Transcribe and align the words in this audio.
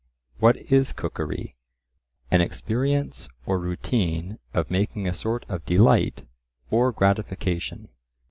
"What 0.39 0.57
is 0.57 0.93
cookery?" 0.93 1.57
An 2.31 2.41
experience 2.41 3.29
or 3.45 3.59
routine 3.59 4.39
of 4.51 4.71
making 4.71 5.07
a 5.07 5.13
sort 5.13 5.45
of 5.47 5.63
delight 5.63 6.25
or 6.71 6.91
gratification. 6.91 7.87